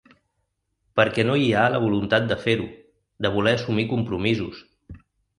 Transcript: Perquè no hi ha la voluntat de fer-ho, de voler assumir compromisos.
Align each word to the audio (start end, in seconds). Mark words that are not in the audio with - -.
Perquè 0.99 1.25
no 1.29 1.33
hi 1.41 1.49
ha 1.55 1.65
la 1.73 1.81
voluntat 1.83 2.25
de 2.31 2.37
fer-ho, 2.45 2.65
de 3.25 3.31
voler 3.35 3.53
assumir 3.59 3.85
compromisos. 3.91 4.63